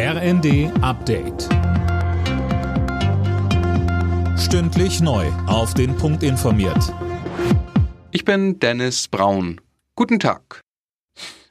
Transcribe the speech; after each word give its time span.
RND 0.00 0.70
Update. 0.80 1.48
Stündlich 4.38 5.00
neu. 5.00 5.26
Auf 5.48 5.74
den 5.74 5.96
Punkt 5.96 6.22
informiert. 6.22 6.94
Ich 8.12 8.24
bin 8.24 8.60
Dennis 8.60 9.08
Braun. 9.08 9.60
Guten 9.96 10.20
Tag. 10.20 10.60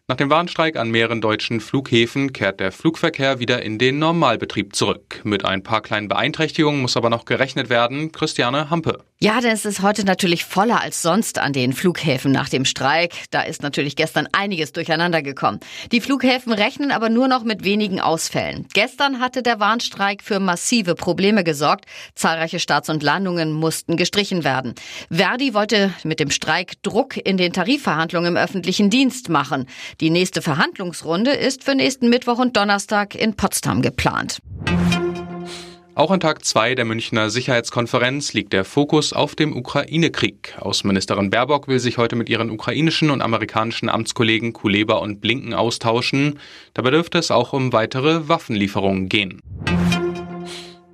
Nach 0.07 0.15
dem 0.15 0.29
Warnstreik 0.29 0.77
an 0.77 0.91
mehreren 0.91 1.19
deutschen 1.19 1.59
Flughäfen 1.59 2.31
kehrt 2.31 2.61
der 2.61 2.71
Flugverkehr 2.71 3.39
wieder 3.39 3.63
in 3.63 3.79
den 3.79 3.99
Normalbetrieb 3.99 4.73
zurück. 4.77 5.19
Mit 5.25 5.43
ein 5.43 5.61
paar 5.61 5.81
kleinen 5.81 6.07
Beeinträchtigungen 6.07 6.79
muss 6.79 6.95
aber 6.95 7.09
noch 7.09 7.25
gerechnet 7.25 7.69
werden. 7.69 8.13
Christiane 8.13 8.69
Hampe. 8.69 9.03
Ja, 9.19 9.41
denn 9.41 9.49
es 9.49 9.65
ist 9.65 9.81
heute 9.81 10.05
natürlich 10.05 10.45
voller 10.45 10.79
als 10.79 11.01
sonst 11.01 11.39
an 11.39 11.51
den 11.51 11.73
Flughäfen 11.73 12.31
nach 12.31 12.49
dem 12.49 12.65
Streik. 12.65 13.15
Da 13.31 13.41
ist 13.41 13.63
natürlich 13.63 13.95
gestern 13.95 14.27
einiges 14.31 14.73
durcheinander 14.73 15.23
gekommen. 15.23 15.59
Die 15.91 16.01
Flughäfen 16.01 16.53
rechnen 16.53 16.91
aber 16.91 17.09
nur 17.09 17.27
noch 17.27 17.43
mit 17.43 17.63
wenigen 17.63 17.99
Ausfällen. 17.99 18.67
Gestern 18.75 19.19
hatte 19.19 19.41
der 19.41 19.59
Warnstreik 19.59 20.21
für 20.21 20.39
massive 20.39 20.93
Probleme 20.93 21.43
gesorgt. 21.43 21.85
Zahlreiche 22.13 22.59
Starts 22.59 22.89
und 22.89 23.01
Landungen 23.01 23.53
mussten 23.53 23.97
gestrichen 23.97 24.43
werden. 24.43 24.75
Verdi 25.09 25.55
wollte 25.55 25.91
mit 26.03 26.19
dem 26.19 26.29
Streik 26.29 26.73
Druck 26.83 27.17
in 27.17 27.37
den 27.37 27.53
Tarifverhandlungen 27.53 28.35
im 28.35 28.37
öffentlichen 28.37 28.91
Dienst 28.91 29.29
machen. 29.29 29.65
Die 29.99 30.11
nächste 30.11 30.43
Verhandlungsrunde 30.43 31.31
ist 31.31 31.63
für 31.63 31.73
nächsten 31.73 32.09
Mittwoch 32.09 32.37
und 32.37 32.55
Donnerstag 32.55 33.15
in 33.15 33.35
Potsdam 33.35 33.81
geplant. 33.81 34.37
Auch 35.97 36.11
an 36.11 36.19
Tag 36.19 36.45
zwei 36.45 36.75
der 36.75 36.85
Münchner 36.85 37.31
Sicherheitskonferenz 37.31 38.33
liegt 38.33 38.53
der 38.53 38.65
Fokus 38.65 39.13
auf 39.13 39.33
dem 39.33 39.57
Ukraine-Krieg. 39.57 40.53
Außenministerin 40.59 41.31
Baerbock 41.31 41.67
will 41.67 41.79
sich 41.79 41.97
heute 41.97 42.15
mit 42.15 42.29
ihren 42.29 42.51
ukrainischen 42.51 43.09
und 43.09 43.23
amerikanischen 43.23 43.89
Amtskollegen 43.89 44.53
Kuleba 44.53 44.97
und 44.97 45.21
Blinken 45.21 45.55
austauschen. 45.55 46.37
Dabei 46.75 46.91
dürfte 46.91 47.17
es 47.17 47.31
auch 47.31 47.51
um 47.51 47.73
weitere 47.73 48.29
Waffenlieferungen 48.29 49.09
gehen. 49.09 49.41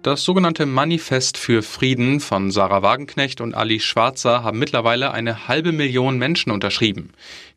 Das 0.04 0.26
sogenannte 0.26 0.66
Manifest 0.66 1.38
für 1.38 1.64
Frieden 1.64 2.20
von 2.20 2.52
Sarah 2.52 2.82
Wagenknecht 2.82 3.40
und 3.40 3.56
Ali 3.56 3.80
Schwarzer 3.80 4.44
haben 4.44 4.60
mittlerweile 4.60 5.14
eine 5.14 5.48
halbe 5.48 5.72
Million 5.72 6.18
Menschen 6.18 6.52
unterschrieben. 6.52 7.14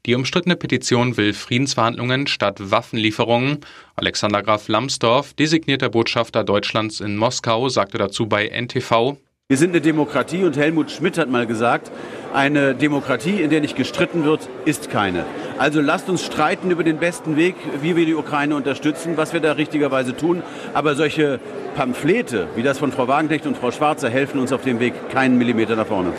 Die 0.06 0.14
umstrittene 0.14 0.54
Petition 0.54 1.16
will 1.16 1.32
Friedensverhandlungen 1.32 2.28
statt 2.28 2.70
Waffenlieferungen. 2.70 3.62
Alexander 3.96 4.44
Graf 4.44 4.68
Lambsdorff, 4.68 5.34
designierter 5.34 5.88
Botschafter 5.88 6.44
Deutschlands 6.44 7.00
in 7.00 7.16
Moskau, 7.16 7.68
sagte 7.68 7.98
dazu 7.98 8.28
bei 8.28 8.46
NTV, 8.46 9.16
wir 9.48 9.56
sind 9.56 9.70
eine 9.70 9.80
Demokratie 9.80 10.42
und 10.42 10.56
Helmut 10.56 10.92
Schmidt 10.92 11.18
hat 11.18 11.28
mal 11.28 11.46
gesagt, 11.46 11.90
eine 12.34 12.74
Demokratie, 12.74 13.40
in 13.40 13.50
der 13.50 13.60
nicht 13.60 13.76
gestritten 13.76 14.24
wird, 14.24 14.48
ist 14.64 14.90
keine. 14.90 15.24
Also 15.58 15.80
lasst 15.80 16.08
uns 16.08 16.24
streiten 16.24 16.70
über 16.70 16.84
den 16.84 16.98
besten 16.98 17.36
Weg, 17.36 17.54
wie 17.80 17.96
wir 17.96 18.06
die 18.06 18.14
Ukraine 18.14 18.56
unterstützen, 18.56 19.16
was 19.16 19.32
wir 19.32 19.40
da 19.40 19.52
richtigerweise 19.52 20.16
tun. 20.16 20.42
Aber 20.74 20.94
solche 20.94 21.40
Pamphlete 21.74 22.48
wie 22.56 22.62
das 22.62 22.78
von 22.78 22.92
Frau 22.92 23.08
Wagenknecht 23.08 23.46
und 23.46 23.56
Frau 23.56 23.70
Schwarzer 23.70 24.10
helfen 24.10 24.40
uns 24.40 24.52
auf 24.52 24.62
dem 24.62 24.80
Weg 24.80 24.94
keinen 25.10 25.38
Millimeter 25.38 25.76
nach 25.76 25.86
vorne. 25.86 26.12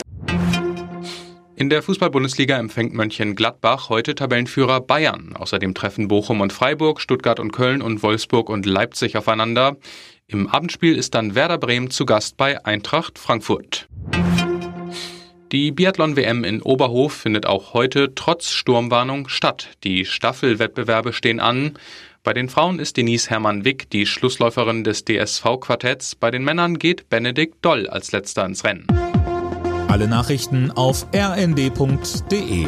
In 1.56 1.70
der 1.70 1.82
Fußball-Bundesliga 1.82 2.56
empfängt 2.56 2.94
Mönchengladbach 2.94 3.88
heute 3.88 4.14
Tabellenführer 4.14 4.80
Bayern. 4.80 5.34
Außerdem 5.36 5.74
treffen 5.74 6.06
Bochum 6.06 6.40
und 6.40 6.52
Freiburg, 6.52 7.00
Stuttgart 7.00 7.40
und 7.40 7.50
Köln 7.50 7.82
und 7.82 8.02
Wolfsburg 8.04 8.48
und 8.48 8.64
Leipzig 8.64 9.16
aufeinander. 9.16 9.76
Im 10.28 10.46
Abendspiel 10.46 10.96
ist 10.96 11.16
dann 11.16 11.34
Werder 11.34 11.58
Bremen 11.58 11.90
zu 11.90 12.06
Gast 12.06 12.36
bei 12.36 12.64
Eintracht 12.64 13.18
Frankfurt. 13.18 13.88
Die 15.50 15.72
Biathlon-WM 15.72 16.44
in 16.44 16.60
Oberhof 16.60 17.14
findet 17.14 17.46
auch 17.46 17.72
heute 17.72 18.14
trotz 18.14 18.50
Sturmwarnung 18.50 19.28
statt. 19.28 19.70
Die 19.82 20.04
Staffelwettbewerbe 20.04 21.14
stehen 21.14 21.40
an. 21.40 21.78
Bei 22.22 22.34
den 22.34 22.50
Frauen 22.50 22.78
ist 22.78 22.98
Denise 22.98 23.30
Hermann-Wick 23.30 23.88
die 23.88 24.04
Schlussläuferin 24.04 24.84
des 24.84 25.06
DSV-Quartetts. 25.06 26.16
Bei 26.16 26.30
den 26.30 26.44
Männern 26.44 26.78
geht 26.78 27.08
Benedikt 27.08 27.64
Doll 27.64 27.88
als 27.88 28.12
letzter 28.12 28.44
ins 28.44 28.62
Rennen. 28.62 28.86
Alle 29.88 30.06
Nachrichten 30.06 30.70
auf 30.70 31.06
rnd.de 31.14 32.66